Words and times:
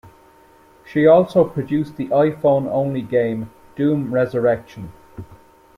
She 0.83 1.05
also 1.05 1.43
produced 1.47 1.95
the 1.95 2.07
iPhone-only 2.07 3.03
game 3.03 3.51
"Doom 3.75 4.11
Resurrection". 4.11 4.91